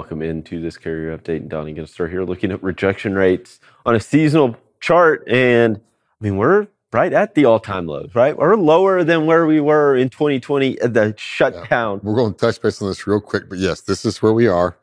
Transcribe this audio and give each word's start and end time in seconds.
welcome 0.00 0.22
into 0.22 0.62
this 0.62 0.78
carrier 0.78 1.14
update. 1.14 1.36
And 1.36 1.50
Donny, 1.50 1.74
going 1.74 1.86
to 1.86 1.92
start 1.92 2.10
here 2.10 2.24
looking 2.24 2.50
at 2.50 2.62
rejection 2.62 3.14
rates 3.16 3.60
on 3.84 3.94
a 3.94 4.00
seasonal 4.00 4.56
chart. 4.80 5.28
And 5.28 5.76
I 5.76 6.24
mean, 6.24 6.38
we're 6.38 6.68
right 6.90 7.12
at 7.12 7.34
the 7.34 7.44
all-time 7.44 7.86
lows, 7.86 8.14
right? 8.14 8.34
We're 8.34 8.56
lower 8.56 9.04
than 9.04 9.26
where 9.26 9.44
we 9.44 9.60
were 9.60 9.94
in 9.94 10.08
2020 10.08 10.78
at 10.78 10.84
uh, 10.84 10.88
the 10.88 11.14
shutdown. 11.18 12.00
Yeah. 12.02 12.08
We're 12.10 12.16
going 12.16 12.32
to 12.32 12.38
touch 12.38 12.62
base 12.62 12.80
on 12.80 12.88
this 12.88 13.06
real 13.06 13.20
quick, 13.20 13.50
but 13.50 13.58
yes, 13.58 13.82
this 13.82 14.06
is 14.06 14.22
where 14.22 14.32
we 14.32 14.48
are. 14.48 14.78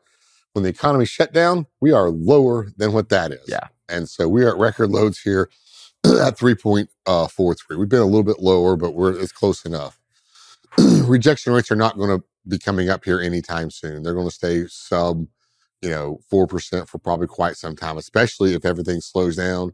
When 0.52 0.62
the 0.62 0.68
economy 0.70 1.04
shut 1.04 1.32
down, 1.32 1.66
we 1.80 1.90
are 1.90 2.10
lower 2.10 2.68
than 2.76 2.92
what 2.92 3.08
that 3.08 3.32
is. 3.32 3.40
Yeah. 3.48 3.66
And 3.88 4.08
so 4.08 4.28
we 4.28 4.44
are 4.44 4.50
at 4.50 4.56
record 4.56 4.90
loads 4.90 5.20
here 5.20 5.50
at 6.04 6.38
3.43. 6.38 6.86
Uh, 7.08 7.76
We've 7.76 7.88
been 7.88 8.02
a 8.02 8.04
little 8.04 8.22
bit 8.22 8.38
lower, 8.38 8.76
but 8.76 8.92
we're 8.92 9.18
it's 9.18 9.32
close 9.32 9.64
enough. 9.64 9.98
Rejection 10.78 11.52
rates 11.54 11.72
are 11.72 11.76
not 11.76 11.96
going 11.98 12.20
to 12.20 12.24
be 12.46 12.58
coming 12.58 12.88
up 12.90 13.04
here 13.04 13.20
anytime 13.20 13.70
soon. 13.70 14.02
They're 14.02 14.14
going 14.14 14.28
to 14.28 14.34
stay 14.34 14.64
sub, 14.68 15.26
you 15.82 15.90
know, 15.90 16.20
4% 16.32 16.88
for 16.88 16.98
probably 16.98 17.26
quite 17.26 17.56
some 17.56 17.76
time, 17.76 17.98
especially 17.98 18.54
if 18.54 18.64
everything 18.64 19.00
slows 19.00 19.36
down 19.36 19.72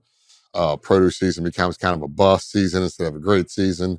uh, 0.55 0.77
produce 0.77 1.19
season 1.19 1.45
becomes 1.45 1.77
kind 1.77 1.97
of 1.97 2.03
a 2.03 2.09
bust 2.09 2.51
season 2.51 2.83
instead 2.83 3.09
of 3.09 3.17
a 3.17 3.21
great 3.21 3.51
season. 3.51 3.99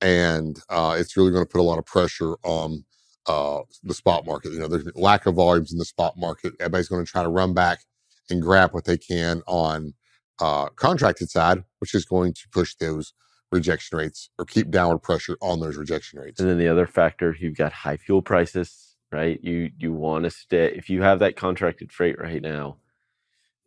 And 0.00 0.58
uh, 0.68 0.96
it's 0.98 1.16
really 1.16 1.30
going 1.30 1.44
to 1.44 1.48
put 1.50 1.60
a 1.60 1.64
lot 1.64 1.78
of 1.78 1.86
pressure 1.86 2.34
on 2.42 2.84
uh, 3.26 3.60
the 3.84 3.94
spot 3.94 4.26
market. 4.26 4.52
You 4.52 4.58
know, 4.58 4.68
there's 4.68 4.86
lack 4.96 5.26
of 5.26 5.36
volumes 5.36 5.72
in 5.72 5.78
the 5.78 5.84
spot 5.84 6.14
market. 6.16 6.54
Everybody's 6.58 6.88
going 6.88 7.04
to 7.04 7.10
try 7.10 7.22
to 7.22 7.28
run 7.28 7.54
back 7.54 7.84
and 8.28 8.42
grab 8.42 8.74
what 8.74 8.84
they 8.84 8.98
can 8.98 9.42
on 9.46 9.94
uh, 10.40 10.68
contracted 10.70 11.30
side, 11.30 11.62
which 11.78 11.94
is 11.94 12.04
going 12.04 12.32
to 12.34 12.48
push 12.50 12.74
those 12.74 13.12
rejection 13.52 13.98
rates 13.98 14.30
or 14.38 14.44
keep 14.44 14.70
downward 14.70 14.98
pressure 14.98 15.36
on 15.40 15.60
those 15.60 15.76
rejection 15.76 16.18
rates. 16.18 16.40
And 16.40 16.48
then 16.48 16.58
the 16.58 16.68
other 16.68 16.86
factor, 16.86 17.36
you've 17.38 17.56
got 17.56 17.72
high 17.72 17.98
fuel 17.98 18.22
prices, 18.22 18.96
right? 19.12 19.38
You 19.42 19.70
you 19.78 19.92
want 19.92 20.24
to 20.24 20.30
stay 20.30 20.72
if 20.74 20.90
you 20.90 21.02
have 21.02 21.20
that 21.20 21.36
contracted 21.36 21.92
freight 21.92 22.18
right 22.18 22.42
now, 22.42 22.78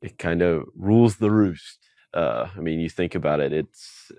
it 0.02 0.17
kind 0.17 0.41
of 0.41 0.66
rules 0.75 1.17
the 1.17 1.31
roost 1.31 1.86
uh, 2.16 2.47
I 2.56 2.59
mean, 2.61 2.80
you 2.80 2.89
think 2.89 3.13
about 3.13 3.41
it, 3.41 3.52
it's 3.52 4.11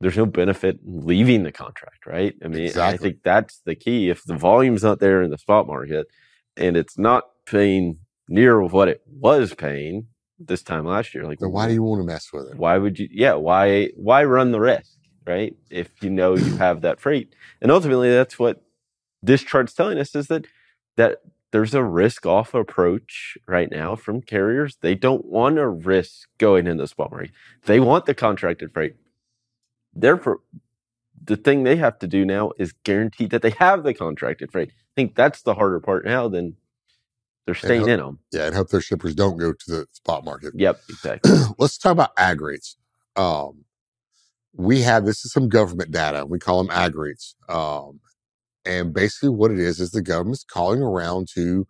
there's 0.00 0.16
no 0.16 0.26
benefit 0.26 0.80
in 0.84 1.06
leaving 1.06 1.44
the 1.44 1.52
contract, 1.52 2.06
right? 2.06 2.34
I 2.44 2.48
mean, 2.48 2.64
exactly. 2.64 2.94
I 2.94 2.96
think 2.96 3.22
that's 3.22 3.60
the 3.64 3.74
key. 3.74 4.10
If 4.10 4.24
the 4.24 4.34
volume's 4.34 4.82
not 4.82 4.98
there 4.98 5.22
in 5.22 5.30
the 5.30 5.38
spot 5.38 5.66
market 5.66 6.08
and 6.56 6.76
it's 6.76 6.98
not 6.98 7.24
paying 7.46 7.98
near 8.28 8.60
what 8.62 8.88
it 8.88 9.02
was 9.06 9.54
paying 9.54 10.06
this 10.40 10.62
time 10.62 10.86
last 10.86 11.14
year, 11.14 11.24
like 11.24 11.38
then 11.38 11.52
why 11.52 11.68
do 11.68 11.74
you 11.74 11.82
want 11.82 12.00
to 12.00 12.06
mess 12.06 12.32
with 12.32 12.48
it? 12.48 12.56
Why 12.56 12.78
would 12.78 12.98
you? 12.98 13.08
Yeah, 13.10 13.34
why 13.34 13.88
why 13.96 14.24
run 14.24 14.52
the 14.52 14.60
risk, 14.60 14.96
right? 15.26 15.54
If 15.70 16.02
you 16.02 16.10
know 16.10 16.36
you 16.36 16.56
have 16.58 16.80
that 16.82 17.00
freight, 17.00 17.34
and 17.60 17.70
ultimately 17.70 18.10
that's 18.10 18.38
what 18.38 18.62
this 19.22 19.42
chart's 19.42 19.74
telling 19.74 19.98
us 19.98 20.14
is 20.14 20.28
that 20.28 20.46
that 20.96 21.18
there's 21.52 21.74
a 21.74 21.82
risk 21.84 22.26
off 22.26 22.54
approach 22.54 23.36
right 23.46 23.70
now 23.70 23.96
from 23.96 24.22
carriers. 24.22 24.78
They 24.80 24.94
don't 24.94 25.24
want 25.24 25.56
to 25.56 25.68
risk 25.68 26.28
going 26.38 26.66
into 26.66 26.84
the 26.84 26.88
spot 26.88 27.10
market. 27.10 27.32
They 27.66 27.80
want 27.80 28.06
the 28.06 28.14
contracted 28.14 28.72
freight. 28.72 28.94
Therefore, 29.92 30.40
the 31.22 31.36
thing 31.36 31.64
they 31.64 31.76
have 31.76 31.98
to 31.98 32.06
do 32.06 32.24
now 32.24 32.52
is 32.58 32.72
guarantee 32.84 33.26
that 33.26 33.42
they 33.42 33.50
have 33.50 33.82
the 33.82 33.94
contracted 33.94 34.52
freight. 34.52 34.70
I 34.70 34.92
think 34.94 35.14
that's 35.14 35.42
the 35.42 35.54
harder 35.54 35.80
part 35.80 36.04
now 36.04 36.28
than 36.28 36.56
they're 37.50 37.54
staying 37.56 37.80
hope, 37.80 37.90
in 37.90 37.98
them. 37.98 38.18
Yeah, 38.32 38.46
and 38.46 38.54
hope 38.54 38.68
their 38.68 38.80
shippers 38.80 39.14
don't 39.14 39.36
go 39.36 39.52
to 39.52 39.70
the 39.70 39.86
spot 39.92 40.24
market. 40.24 40.52
Yep, 40.56 40.80
exactly. 40.88 41.32
Let's 41.58 41.78
talk 41.78 41.92
about 41.92 42.12
ag 42.16 42.40
rates. 42.40 42.76
Um, 43.16 43.64
we 44.54 44.82
have 44.82 45.04
this 45.04 45.24
is 45.24 45.32
some 45.32 45.48
government 45.48 45.90
data. 45.90 46.24
We 46.26 46.38
call 46.38 46.62
them 46.62 46.70
ag 46.70 46.94
rates. 46.94 47.34
Um, 47.48 48.00
and 48.64 48.94
basically, 48.94 49.30
what 49.30 49.50
it 49.50 49.58
is 49.58 49.80
is 49.80 49.90
the 49.90 50.02
government's 50.02 50.44
calling 50.44 50.80
around 50.80 51.28
to 51.34 51.66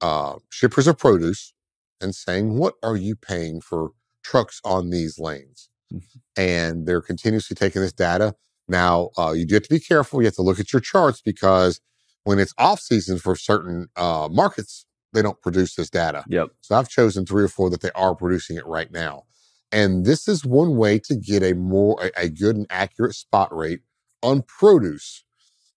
uh, 0.00 0.34
shippers 0.48 0.88
of 0.88 0.98
produce 0.98 1.52
and 2.00 2.14
saying, 2.14 2.56
"What 2.56 2.74
are 2.82 2.96
you 2.96 3.14
paying 3.14 3.60
for 3.60 3.90
trucks 4.24 4.60
on 4.64 4.90
these 4.90 5.18
lanes?" 5.18 5.68
Mm-hmm. 5.92 6.40
And 6.40 6.86
they're 6.86 7.02
continuously 7.02 7.54
taking 7.54 7.82
this 7.82 7.92
data. 7.92 8.34
Now, 8.66 9.10
uh, 9.18 9.32
you 9.32 9.46
do 9.46 9.54
have 9.54 9.64
to 9.64 9.74
be 9.74 9.80
careful. 9.80 10.20
You 10.20 10.26
have 10.26 10.34
to 10.36 10.42
look 10.42 10.58
at 10.58 10.72
your 10.72 10.80
charts 10.80 11.20
because 11.20 11.80
when 12.24 12.38
it's 12.38 12.54
off 12.58 12.80
season 12.80 13.18
for 13.18 13.34
certain 13.34 13.88
uh, 13.96 14.28
markets, 14.30 14.86
they 15.12 15.22
don't 15.22 15.40
produce 15.40 15.74
this 15.74 15.90
data. 15.90 16.24
Yep. 16.28 16.50
So 16.60 16.76
I've 16.76 16.88
chosen 16.88 17.26
three 17.26 17.44
or 17.44 17.48
four 17.48 17.70
that 17.70 17.80
they 17.80 17.90
are 17.94 18.14
producing 18.14 18.56
it 18.56 18.66
right 18.66 18.90
now. 18.92 19.24
And 19.72 20.04
this 20.04 20.26
is 20.26 20.44
one 20.44 20.76
way 20.76 20.98
to 21.00 21.14
get 21.14 21.42
a 21.42 21.54
more 21.54 22.00
a, 22.02 22.24
a 22.24 22.28
good 22.28 22.56
and 22.56 22.66
accurate 22.70 23.14
spot 23.14 23.54
rate 23.54 23.80
on 24.22 24.42
produce 24.42 25.24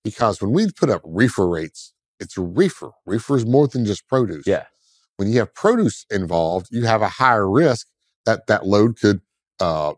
because 0.04 0.42
when 0.42 0.52
we 0.52 0.70
put 0.72 0.90
up 0.90 1.02
reefer 1.06 1.48
rates, 1.48 1.94
it's 2.20 2.38
a 2.38 2.42
reefer. 2.42 2.92
Reefer 3.06 3.38
is 3.38 3.46
more 3.46 3.68
than 3.68 3.86
just 3.86 4.08
produce. 4.08 4.46
Yeah. 4.46 4.66
When 5.18 5.32
you 5.32 5.40
have 5.40 5.54
produce 5.54 6.06
involved, 6.10 6.68
you 6.72 6.86
have 6.86 7.02
a 7.02 7.08
higher 7.08 7.50
risk 7.50 7.88
that 8.26 8.48
that 8.48 8.66
load 8.66 9.00
could 9.00 9.22
uh, 9.60 9.94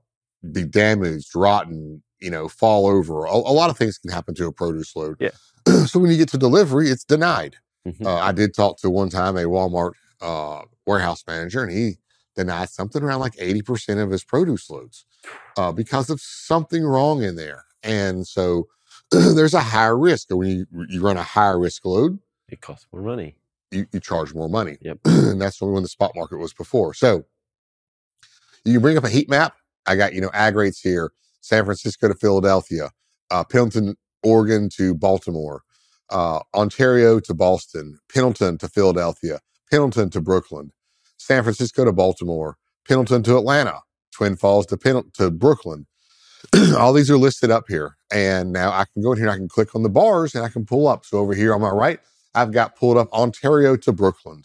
be 0.52 0.64
damaged, 0.64 1.30
rotten, 1.36 2.04
you 2.20 2.30
know, 2.30 2.48
fall 2.48 2.88
over. 2.88 3.26
A, 3.26 3.32
a, 3.32 3.54
lot 3.54 3.70
of 3.70 3.78
things 3.78 3.98
can 3.98 4.12
happen 4.12 4.36
to 4.36 4.48
a 4.48 4.52
produce 4.52 4.96
load. 4.96 5.18
Yeah. 5.20 5.32
so 5.86 6.00
when 6.00 6.12
you 6.12 6.18
get 6.18 6.30
to 6.30 6.38
delivery, 6.38 6.90
it's 6.90 7.04
denied. 7.04 7.58
Mm-hmm. 7.88 8.06
Uh, 8.06 8.16
I 8.16 8.32
did 8.32 8.54
talk 8.54 8.78
to 8.80 8.90
one 8.90 9.10
time 9.10 9.38
a 9.38 9.44
Walmart 9.44 9.92
uh, 10.22 10.64
warehouse 10.86 11.24
manager, 11.28 11.64
and 11.64 11.72
he 11.72 11.98
denied 12.36 12.70
something 12.70 13.02
around 13.02 13.20
like 13.20 13.36
80% 13.36 14.02
of 14.02 14.12
his 14.12 14.24
produce 14.24 14.70
loads 14.70 15.06
uh, 15.58 15.72
because 15.72 16.10
of 16.10 16.20
something 16.20 16.84
wrong 16.84 17.24
in 17.24 17.36
there. 17.36 17.66
And 17.84 18.28
so 18.28 18.68
there's 19.12 19.54
a 19.54 19.62
higher 19.62 19.98
risk. 19.98 20.28
When 20.30 20.50
you, 20.50 20.66
you 20.90 21.02
run 21.02 21.18
a 21.18 21.24
higher 21.24 21.60
risk 21.60 21.86
load, 21.86 22.20
it 22.50 22.62
costs 22.62 22.88
more 22.92 23.02
money. 23.02 23.36
You, 23.72 23.88
you 23.92 24.00
charge 24.00 24.34
more 24.34 24.50
money. 24.50 24.78
Yep. 24.82 25.00
and 25.06 25.42
that's 25.42 25.62
when 25.62 25.82
the 25.82 25.90
spot 25.90 26.12
market 26.16 26.38
was 26.38 26.54
before. 26.54 26.94
So 26.94 27.26
you 28.64 28.80
bring 28.80 28.98
up 28.98 29.04
a 29.04 29.10
heat 29.10 29.30
map. 29.30 29.56
I 29.86 29.96
got, 29.96 30.14
you 30.14 30.22
know, 30.22 30.32
ag 30.34 30.56
rates 30.56 30.82
here, 30.82 31.12
San 31.42 31.64
Francisco 31.66 32.08
to 32.08 32.16
Philadelphia, 32.16 32.92
uh, 33.30 33.44
Pendleton, 33.44 33.96
Oregon 34.24 34.70
to 34.78 34.96
Baltimore, 34.96 35.64
uh, 36.10 36.40
Ontario 36.54 37.20
to 37.20 37.34
Boston, 37.34 37.98
Pendleton 38.14 38.58
to 38.60 38.68
Philadelphia, 38.68 39.40
Pendleton 39.72 40.10
to 40.12 40.22
Brooklyn, 40.22 40.72
San 41.18 41.44
Francisco 41.44 41.86
to 41.86 41.92
Baltimore, 41.92 42.58
Pendleton 42.88 43.24
to 43.24 43.38
Atlanta, 43.38 43.82
Twin 44.12 44.36
Falls 44.36 44.66
to 44.68 44.78
Pendleton 44.78 45.12
to 45.16 45.32
Brooklyn, 45.32 45.86
all 46.78 46.94
these 46.94 47.10
are 47.10 47.18
listed 47.18 47.52
up 47.52 47.66
here. 47.68 47.98
And 48.12 48.52
now 48.54 48.72
I 48.72 48.86
can 48.94 49.02
go 49.02 49.14
in 49.14 49.18
here, 49.18 49.30
I 49.30 49.38
can 49.38 49.48
click 49.48 49.76
on 49.76 49.84
the 49.84 49.90
bars 49.90 50.36
and 50.36 50.46
I 50.46 50.50
can 50.50 50.66
pull 50.66 50.88
up. 50.88 51.06
So 51.06 51.18
over 51.20 51.34
here 51.34 51.54
on 51.54 51.62
my 51.62 51.70
right, 51.70 52.00
I've 52.34 52.52
got 52.52 52.76
pulled 52.76 52.98
up 52.98 53.12
Ontario 53.14 53.76
to 53.78 53.92
Brooklyn. 53.92 54.44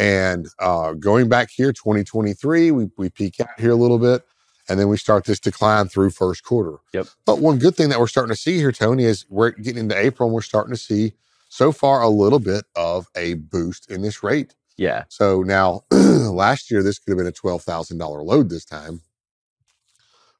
And 0.00 0.48
uh, 0.58 0.92
going 0.92 1.28
back 1.28 1.50
here, 1.50 1.72
2023, 1.72 2.70
we, 2.70 2.88
we 2.96 3.10
peak 3.10 3.40
out 3.40 3.58
here 3.58 3.72
a 3.72 3.76
little 3.76 3.98
bit. 3.98 4.22
And 4.68 4.78
then 4.78 4.88
we 4.88 4.96
start 4.98 5.24
this 5.24 5.40
decline 5.40 5.88
through 5.88 6.10
first 6.10 6.44
quarter. 6.44 6.76
Yep. 6.92 7.06
But 7.24 7.40
one 7.40 7.58
good 7.58 7.74
thing 7.74 7.88
that 7.88 7.98
we're 7.98 8.06
starting 8.06 8.34
to 8.34 8.40
see 8.40 8.56
here, 8.56 8.72
Tony, 8.72 9.04
is 9.04 9.24
we're 9.28 9.50
getting 9.50 9.80
into 9.80 9.98
April 9.98 10.28
and 10.28 10.34
we're 10.34 10.42
starting 10.42 10.74
to 10.74 10.80
see 10.80 11.14
so 11.48 11.72
far 11.72 12.02
a 12.02 12.08
little 12.08 12.38
bit 12.38 12.66
of 12.76 13.06
a 13.16 13.34
boost 13.34 13.90
in 13.90 14.02
this 14.02 14.22
rate. 14.22 14.54
Yeah. 14.76 15.04
So 15.08 15.42
now 15.42 15.82
last 15.90 16.70
year, 16.70 16.82
this 16.82 16.98
could 16.98 17.12
have 17.12 17.18
been 17.18 17.26
a 17.26 17.32
$12,000 17.32 18.24
load 18.24 18.50
this 18.50 18.64
time. 18.64 19.00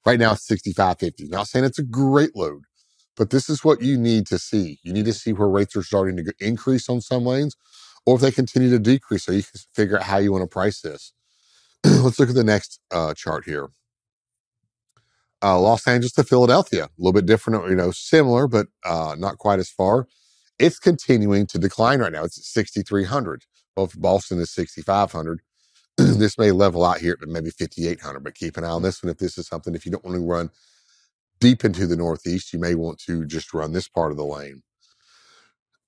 Right 0.05 0.19
now, 0.19 0.33
it's 0.33 0.49
65.50. 0.49 1.31
Not 1.31 1.49
saying 1.49 1.65
it's 1.65 1.79
a 1.79 1.83
great 1.83 2.37
load, 2.37 2.65
but 3.17 3.31
this 3.31 3.49
is 3.51 3.65
what 3.65 3.83
you 3.83 3.99
need 3.99 4.27
to 4.29 4.39
see. 4.39 4.79
You 4.83 4.93
need 4.93 5.07
to 5.07 5.13
see 5.13 5.33
where 5.33 5.49
rates 5.49 5.75
are 5.75 5.83
starting 5.83 6.17
to 6.17 6.33
increase 6.39 6.89
on 6.89 7.01
some 7.01 7.25
lanes 7.25 7.57
or 8.07 8.15
if 8.15 8.21
they 8.21 8.31
continue 8.31 8.71
to 8.71 8.79
decrease 8.79 9.25
so 9.25 9.33
you 9.33 9.43
can 9.43 9.61
figure 9.75 9.99
out 9.99 10.05
how 10.05 10.19
you 10.19 10.33
want 10.33 10.43
to 10.43 10.47
price 10.47 10.81
this. 10.81 11.13
Let's 11.85 12.19
look 12.19 12.31
at 12.31 12.35
the 12.35 12.45
next 12.45 12.81
uh, 12.91 13.13
chart 13.15 13.45
here. 13.45 13.69
Uh, 15.43 15.61
Los 15.61 15.87
Angeles 15.87 16.13
to 16.13 16.25
Philadelphia, 16.25 16.85
a 16.87 16.91
little 16.99 17.13
bit 17.13 17.27
different, 17.27 17.69
you 17.69 17.77
know, 17.77 17.91
similar, 17.93 18.49
but 18.49 18.69
uh, 18.85 19.15
not 19.19 19.39
quite 19.39 19.59
as 19.61 19.71
far. 19.71 20.09
It's 20.59 20.79
continuing 20.79 21.47
to 21.49 21.59
decline 21.59 22.01
right 22.01 22.13
now. 22.13 22.25
It's 22.25 22.39
at 22.39 22.45
6,300. 22.45 23.45
Well, 23.77 23.91
Boston 23.97 24.41
is 24.41 24.51
6,500. 24.53 25.41
this 25.97 26.39
may 26.39 26.51
level 26.51 26.85
out 26.85 26.99
here 26.99 27.17
at 27.21 27.29
maybe 27.29 27.51
5,800, 27.51 28.21
but 28.25 28.35
keep 28.35 28.57
an 28.57 28.65
eye 28.65 28.69
on 28.69 28.83
this 28.83 29.03
one. 29.03 29.11
If 29.11 29.19
this 29.19 29.39
is 29.39 29.47
something, 29.47 29.75
if 29.75 29.87
you 29.87 29.93
don't 29.93 30.05
want 30.05 30.17
to 30.17 30.27
run 30.27 30.51
deep 31.41 31.65
into 31.65 31.87
the 31.87 31.97
Northeast, 31.97 32.53
you 32.53 32.59
may 32.59 32.75
want 32.75 32.99
to 33.07 33.25
just 33.25 33.55
run 33.55 33.73
this 33.73 33.89
part 33.89 34.11
of 34.11 34.17
the 34.17 34.25
lane. 34.25 34.63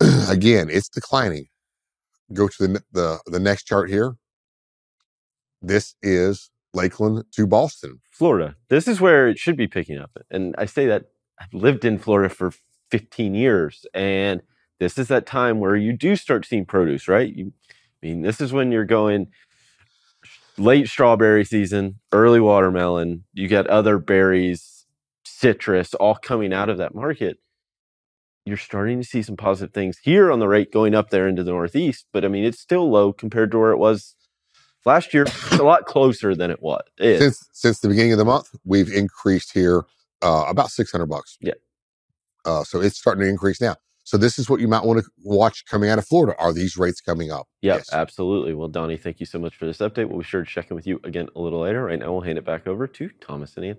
Again, 0.29 0.69
it's 0.71 0.89
declining. 0.89 1.47
Go 2.33 2.49
to 2.49 2.69
the, 2.69 2.85
the, 2.93 3.21
the 3.27 3.41
next 3.41 3.65
chart 3.65 3.91
here. 3.91 4.15
This 5.63 5.95
is 6.03 6.51
Lakeland 6.75 7.25
to 7.33 7.47
Boston. 7.47 8.01
Florida. 8.11 8.57
This 8.69 8.87
is 8.87 9.01
where 9.01 9.29
it 9.29 9.39
should 9.39 9.57
be 9.57 9.67
picking 9.67 9.99
up. 9.99 10.17
And 10.31 10.55
I 10.59 10.67
say 10.67 10.87
that 10.87 11.07
I've 11.41 11.53
lived 11.53 11.85
in 11.85 11.99
Florida 11.99 12.33
for 12.33 12.53
15 12.91 13.35
years. 13.35 13.87
And 13.95 14.43
this 14.79 14.99
is 14.99 15.09
that 15.09 15.27
time 15.27 15.59
where 15.59 15.77
you 15.77 15.93
do 15.97 16.17
start 16.17 16.47
seeing 16.47 16.67
produce, 16.67 17.09
right? 17.09 17.35
You, 17.35 17.53
I 18.03 18.07
mean, 18.07 18.23
this 18.23 18.41
is 18.41 18.53
when 18.53 18.73
you're 18.73 18.85
going 18.85 19.29
late 20.59 20.89
strawberry 20.89 21.45
season, 21.45 21.99
early 22.13 22.41
watermelon. 22.41 23.25
You 23.33 23.49
get 23.49 23.67
other 23.67 23.99
berries, 23.99 24.87
citrus, 25.25 25.95
all 25.95 26.17
coming 26.17 26.53
out 26.53 26.69
of 26.69 26.79
that 26.79 26.95
market. 26.95 27.39
you're 28.45 28.57
starting 28.57 29.01
to 29.01 29.07
see 29.07 29.23
some 29.23 29.37
positive 29.37 29.73
things 29.73 29.99
here 30.03 30.33
on 30.33 30.41
the 30.41 30.49
rate 30.49 30.73
going 30.73 30.95
up 30.95 31.11
there 31.11 31.29
into 31.29 31.45
the 31.45 31.53
northeast. 31.53 32.07
But 32.13 32.25
I 32.25 32.29
mean, 32.29 32.45
it's 32.45 32.59
still 32.59 32.91
low 32.91 33.13
compared 33.13 33.51
to 33.53 33.59
where 33.59 33.71
it 33.71 33.79
was 33.79 34.17
last 34.85 35.13
year. 35.15 35.23
It's 35.25 35.53
a 35.59 35.63
lot 35.65 35.87
closer 35.87 36.35
than 36.35 36.51
it 36.51 36.63
was. 36.63 36.83
Is. 36.99 37.21
Since 37.21 37.49
since 37.53 37.81
the 37.81 37.89
beginning 37.89 38.13
of 38.13 38.19
the 38.19 38.25
month, 38.25 38.49
we've 38.65 38.91
increased 38.93 39.53
here 39.53 39.85
uh, 40.23 40.45
about 40.49 40.71
six 40.71 40.93
hundred 40.93 41.07
bucks. 41.07 41.37
Yeah. 41.41 41.55
Uh, 42.45 42.65
so 42.65 42.81
it's 42.81 42.99
starting 42.99 43.23
to 43.23 43.29
increase 43.29 43.61
now. 43.61 43.77
So 44.05 44.17
this 44.17 44.39
is 44.39 44.49
what 44.51 44.61
you 44.61 44.67
might 44.67 44.83
want 44.85 44.99
to 44.99 45.11
watch 45.23 45.65
coming 45.67 45.89
out 45.91 45.99
of 45.99 46.07
Florida. 46.07 46.35
Are 46.39 46.53
these 46.53 46.77
rates 46.77 47.01
coming 47.01 47.31
up? 47.31 47.47
Yep, 47.63 47.77
Yes. 47.79 47.93
absolutely. 47.93 48.55
Well, 48.55 48.67
Donny, 48.67 48.97
thank 48.97 49.21
you 49.21 49.27
so 49.27 49.39
much 49.39 49.55
for 49.55 49.67
this 49.67 49.79
update. 49.79 50.09
We'll 50.09 50.19
be 50.19 50.25
sure 50.25 50.43
to 50.43 50.51
check 50.51 50.71
in 50.71 50.75
with 50.75 50.87
you 50.87 51.01
again 51.05 51.29
a 51.37 51.41
little 51.41 51.61
later. 51.61 51.85
Right 51.85 51.99
now, 51.99 52.11
we'll 52.13 52.23
hand 52.23 52.39
it 52.39 52.45
back 52.45 52.67
over 52.67 52.87
to 52.89 53.09
Thomas 53.21 53.57
and 53.57 53.65
Ann. 53.65 53.69